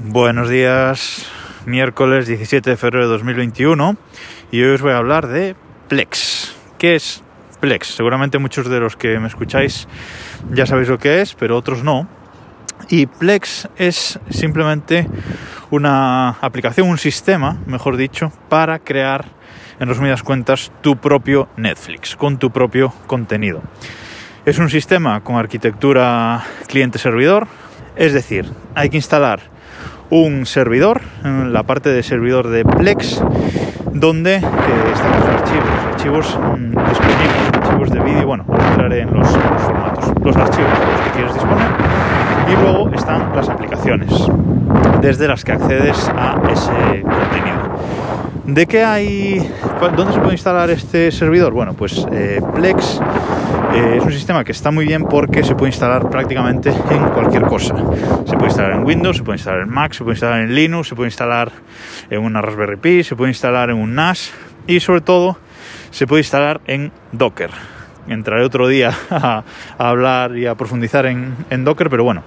[0.00, 1.26] Buenos días,
[1.66, 3.96] miércoles 17 de febrero de 2021
[4.52, 5.56] y hoy os voy a hablar de
[5.88, 6.54] Plex.
[6.78, 7.24] ¿Qué es
[7.58, 7.96] Plex?
[7.96, 9.88] Seguramente muchos de los que me escucháis
[10.52, 12.08] ya sabéis lo que es, pero otros no.
[12.88, 15.08] Y Plex es simplemente
[15.70, 19.24] una aplicación, un sistema, mejor dicho, para crear,
[19.80, 23.62] en resumidas cuentas, tu propio Netflix, con tu propio contenido.
[24.46, 27.48] Es un sistema con arquitectura cliente-servidor,
[27.96, 29.57] es decir, hay que instalar
[30.10, 33.22] un servidor, la parte de servidor de Plex,
[33.92, 34.42] donde eh,
[34.92, 40.36] están los archivos, archivos mm, disponibles, archivos de vídeo, bueno, entraré en los, formatos, los
[40.36, 41.68] archivos de los que quieres disponer,
[42.48, 44.12] y luego están las aplicaciones,
[45.00, 47.58] desde las que accedes a ese contenido.
[48.46, 49.50] ¿De qué hay?
[49.94, 51.52] ¿Dónde se puede instalar este servidor?
[51.52, 52.98] Bueno, pues eh, Plex
[53.74, 57.42] eh, es un sistema que está muy bien porque se puede instalar prácticamente en cualquier
[57.42, 57.74] cosa.
[58.24, 60.88] Se puede instalar en Windows, se puede instalar en Mac, se puede instalar en Linux,
[60.88, 61.52] se puede instalar
[62.08, 64.32] en una Raspberry Pi, se puede instalar en un NAS
[64.66, 65.38] y sobre todo
[65.90, 67.50] se puede instalar en Docker.
[68.08, 69.44] Entraré otro día a,
[69.76, 72.22] hablar y a profundizar en, Docker, pero bueno,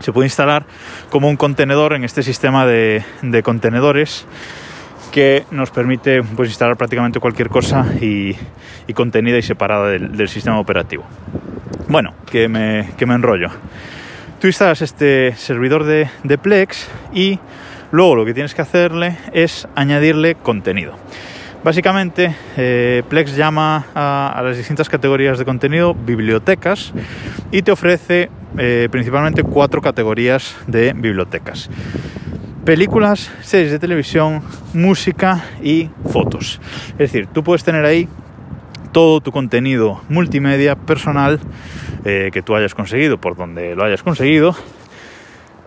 [0.00, 0.64] se puede instalar
[1.10, 4.26] como un contenedor en este sistema de, de contenedores
[5.12, 8.34] que nos permite pues, instalar prácticamente cualquier cosa y,
[8.94, 11.04] contenida y separada del, sistema operativo.
[11.88, 13.48] Bueno, que me, me, enrollo.
[14.40, 17.38] Tú instalas este servidor de, Plex y
[17.92, 20.94] luego lo que tienes que hacerle es añadirle contenido.
[21.62, 26.92] Básicamente, eh, Plex llama a, las distintas categorías de contenido bibliotecas
[27.52, 31.70] y te ofrece eh, principalmente cuatro categorías de bibliotecas
[32.64, 36.60] películas, series de televisión, música y fotos.
[36.92, 38.08] Es decir, tú puedes tener ahí
[38.92, 41.40] todo tu contenido multimedia personal
[42.04, 44.54] eh, que tú hayas conseguido, por donde lo hayas conseguido,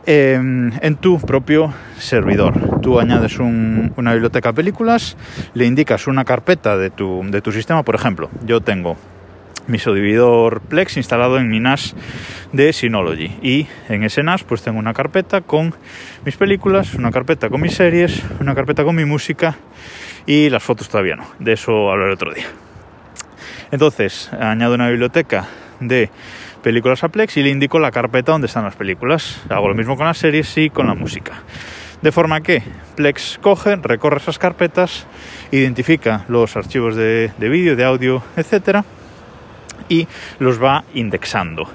[0.05, 2.79] em, en tu propio servidor.
[2.81, 5.17] Tú añades una biblioteca de películas,
[5.53, 8.95] le indicas una carpeta de tu, de tu sistema, por ejemplo, yo tengo
[9.67, 11.95] mi subdividor Plex instalado en mi NAS
[12.52, 15.73] de Synology y en ese NAS pues tengo una carpeta con
[16.23, 19.55] mis películas, una carpeta con mis series, una carpeta con mi música
[20.26, 22.45] y las fotos todavía no, de eso hablaré otro día.
[23.71, 25.48] Entonces añado una biblioteca
[25.80, 26.09] de
[26.61, 29.42] películas a Plex y le indico la carpeta donde están las películas.
[29.49, 31.43] Hago lo mismo con las series y con la música.
[32.02, 32.61] De forma que
[32.95, 35.08] Plex coge, recorre esas carpetas,
[35.52, 38.86] identifica los archivos de, de vídeo, de audio, etcétera
[39.89, 40.08] y
[40.39, 41.67] los va indexando.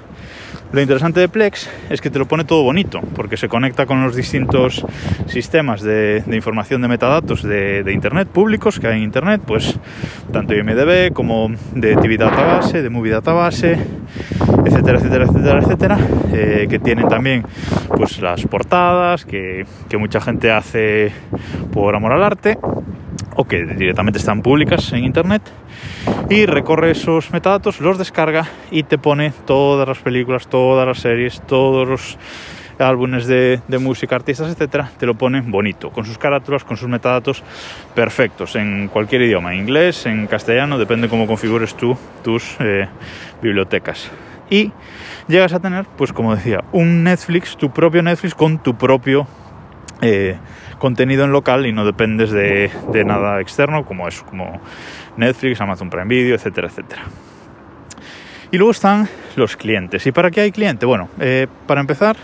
[0.71, 4.01] Lo interesante de Plex es que te lo pone todo bonito, porque se conecta con
[4.05, 4.85] los distintos
[5.27, 9.77] sistemas de, información de metadatos de, Internet públicos que hay en Internet, pues
[10.31, 13.77] tanto IMDB como de TV Database, de Movie Database,
[14.65, 15.99] etcétera, etcétera, etcétera, etcétera,
[16.31, 17.43] eh, que tienen también
[17.89, 21.11] pues las portadas que, que mucha gente hace
[21.73, 22.57] por amor al arte
[23.35, 25.41] o que directamente están públicas en internet
[26.29, 31.41] y recorre esos metadatos, los descarga y te pone todas las películas, todas las series,
[31.45, 32.17] todos los
[32.79, 37.43] álbumes de, música, artistas, etcétera, te lo pone bonito, con sus carátulas, con sus metadatos
[37.93, 42.87] perfectos, en cualquier idioma, en inglés, en castellano, depende cómo configures tú tus eh,
[43.41, 44.09] bibliotecas.
[44.49, 44.71] Y
[45.27, 49.27] llegas a tener, pues como decía, un Netflix, tu propio Netflix con tu propio
[50.01, 50.37] eh,
[50.79, 52.71] contenido en local y no dependes de,
[53.05, 54.59] nada externo como es como
[55.17, 57.03] Netflix, Amazon Prime Video, etcétera, etcétera.
[58.51, 60.05] Y luego están los clientes.
[60.05, 60.85] ¿Y para qué hay cliente?
[60.85, 62.17] Bueno, eh, para empezar,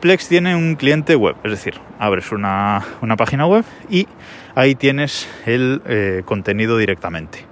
[0.00, 2.84] Plex tiene un cliente web, es decir, abres una,
[3.16, 4.06] página web y
[4.54, 7.44] ahí tienes el eh, contenido directamente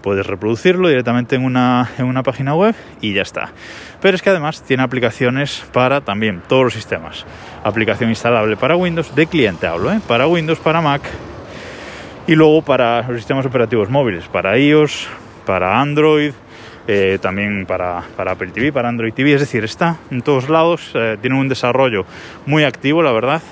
[0.00, 3.52] puedes reproducirlo directamente en una, en una página web y ya está.
[4.00, 7.24] Pero es que además tiene aplicaciones para también todos los sistemas.
[7.64, 10.00] Aplicación instalable para Windows, de cliente hablo, ¿eh?
[10.06, 11.02] para Windows, para Mac
[12.30, 15.08] y luego para los sistemas operativos móviles, para iOS,
[15.44, 16.30] para Android,
[16.86, 20.92] eh, también para, para, Apple TV, para Android TV, es decir, está en todos lados,
[20.94, 22.06] eh, tiene un desarrollo
[22.46, 23.42] muy activo, la verdad,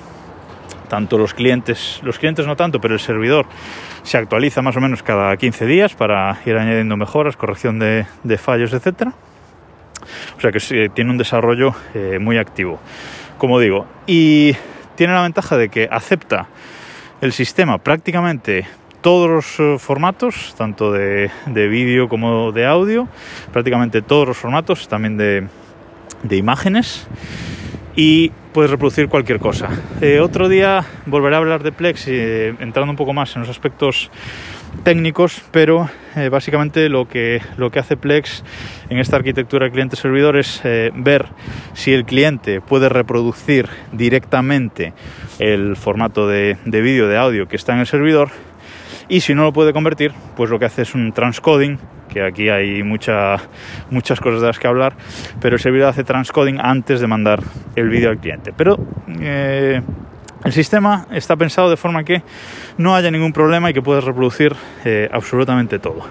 [0.88, 3.46] tanto los clientes, los clientes no tanto, pero el servidor
[4.04, 8.06] se actualiza más o menos cada 15 días para ir añadiendo mejoras, corrección de,
[8.38, 9.08] fallos, etc.
[10.36, 12.78] O sea que tiene un desarrollo eh, muy activo,
[13.38, 14.54] como digo, y
[14.94, 16.46] tiene la ventaja de que acepta
[17.20, 18.66] el sistema prácticamente
[19.00, 23.08] todos los eh, formatos, tanto de, vídeo como de audio,
[23.52, 25.46] prácticamente todos los formatos, también de,
[26.22, 27.06] de imágenes
[27.98, 29.68] y puedes reproducir cualquier cosa.
[30.00, 33.48] Eh, otro día volveré a hablar de Plex, eh, entrando un poco más en los
[33.48, 34.08] aspectos
[34.84, 38.44] técnicos, pero eh, básicamente lo que, lo que hace Plex
[38.88, 40.62] en esta arquitectura cliente-servidor es
[40.94, 41.26] ver
[41.72, 44.92] si el cliente puede reproducir directamente
[45.40, 48.30] el formato de, de vídeo, de audio que está en el servidor
[49.08, 51.78] y si no lo puede convertir, pues lo que hace es un transcoding,
[52.08, 53.36] que aquí hay mucha,
[53.90, 54.94] muchas cosas de las que hablar,
[55.40, 57.42] pero el servidor hace transcoding antes de mandar
[57.76, 58.52] el vídeo al cliente.
[58.56, 58.76] Pero
[59.20, 59.80] eh,
[60.44, 62.22] el sistema está pensado de forma que
[62.76, 66.04] no haya ningún problema y que puedas reproducir eh, absolutamente todo.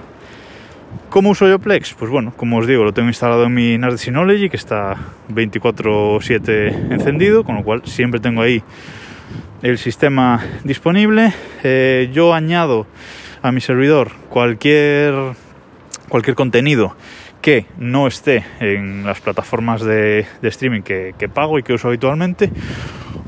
[1.10, 1.94] ¿Cómo uso yo Plex?
[1.94, 4.96] Pues bueno, como os digo, lo tengo instalado en mi NAS Synology, que está
[5.30, 8.62] 24/7 encendido, con lo cual siempre tengo ahí
[9.62, 11.34] el sistema disponible.
[11.64, 12.86] Eh, yo añado
[13.42, 15.14] a mi servidor cualquier,
[16.10, 16.96] cualquier contenido
[17.42, 22.52] que no esté en las plataformas de, streaming que, pago y que uso habitualmente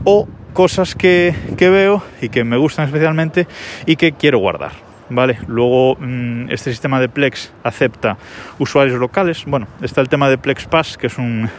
[0.03, 3.47] o cosas que, que, veo y que me gustan especialmente
[3.85, 4.71] y que quiero guardar.
[5.11, 5.39] ¿Vale?
[5.47, 8.17] Luego mmm, este sistema de Plex acepta
[8.59, 9.43] usuarios locales.
[9.47, 11.49] Bueno, está el tema de Plex Pass, que es un,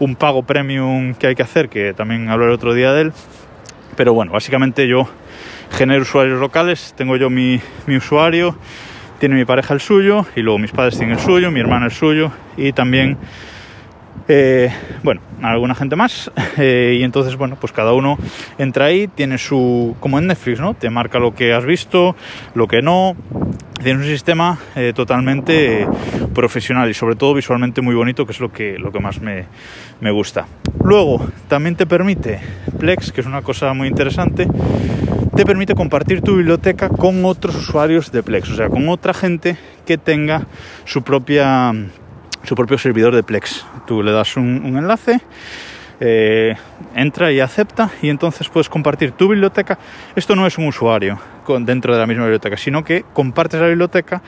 [0.00, 3.12] un pago premium que hay que hacer, que también hablé el otro día de él
[3.96, 5.08] pero bueno, básicamente yo
[5.70, 8.56] genero usuarios locales, tengo yo mi, mi, usuario,
[9.18, 11.92] tiene mi pareja el suyo y luego mis padres tienen el suyo, mi hermana el
[11.92, 13.16] suyo y también,
[14.28, 14.72] eh,
[15.02, 18.18] bueno, alguna gente más eh, y entonces, bueno, pues cada uno
[18.58, 20.74] entra ahí, tiene su, como en Netflix, ¿no?
[20.74, 22.16] Te marca lo que has visto,
[22.54, 23.16] lo que no,
[23.82, 25.86] tiene un sistema eh, totalmente
[26.34, 29.46] profesional y sobre todo visualmente muy bonito, que es lo que, lo que más me,
[30.00, 30.46] me, gusta.
[30.84, 32.40] Luego, también te permite
[32.78, 34.46] Plex, que es una cosa muy interesante,
[35.34, 39.56] te permite compartir tu biblioteca con otros usuarios de Plex, o sea, con otra gente
[39.86, 40.46] que tenga
[40.84, 41.72] su propia
[42.42, 43.66] su propio servidor de Plex.
[43.86, 45.20] Tú le das un enlace
[46.00, 46.56] eh,
[46.94, 49.78] entra y acepta y entonces puedes compartir tu biblioteca.
[50.16, 53.68] Esto no es un usuario con, dentro de la misma biblioteca, sino que compartes la
[53.68, 54.22] biblioteca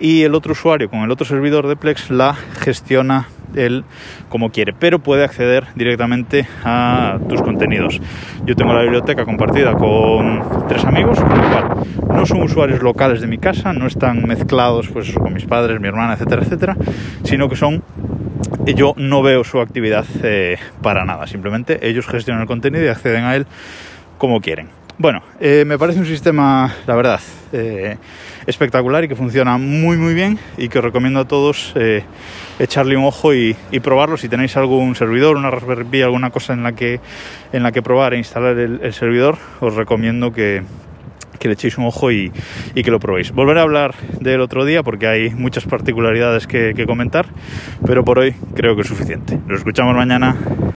[0.00, 3.84] y el otro usuario con el otro servidor de Plex la gestiona él
[4.28, 8.00] como quiere, pero puede acceder directamente a tus contenidos.
[8.44, 13.20] Yo tengo la biblioteca compartida con tres amigos, con lo cual no son usuarios locales
[13.20, 16.76] de mi casa, no están mezclados pues con mis padres, mi hermana, etcétera, etcétera,
[17.24, 17.82] sino que son
[18.66, 23.24] yo no veo su actividad eh, para nada, simplemente ellos gestionan el contenido y acceden
[23.24, 23.46] a él
[24.18, 24.68] como quieren.
[24.98, 27.20] Bueno, eh, me parece un sistema, la verdad,
[27.52, 27.96] eh,
[28.46, 31.74] espectacular y que funciona muy muy bien y que os recomiendo a todos
[32.58, 34.16] echarle un ojo y, probarlo.
[34.16, 37.00] Si tenéis algún servidor, una Raspberry Pi, alguna cosa en la que,
[37.52, 40.62] en la que probar e instalar el servidor, os recomiendo que,
[41.42, 42.30] que le echéis un ojo y,
[42.74, 43.32] que lo probéis.
[43.32, 47.26] Volveré a hablar del otro día porque hay muchas particularidades que, que comentar,
[47.84, 49.38] pero por hoy creo que es suficiente.
[49.48, 50.36] Nos escuchamos mañana.